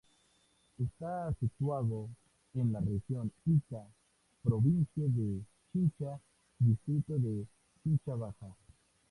Está 0.79 1.31
situado 1.39 2.09
en 2.55 2.73
la 2.73 2.79
Región 2.79 3.31
Ica, 3.45 3.83
provincia 4.41 5.03
de 5.07 5.41
Chincha, 5.71 6.19
Distrito 6.57 7.19
de 7.19 7.45
Chincha 7.83 8.15
Baja. 8.15 8.47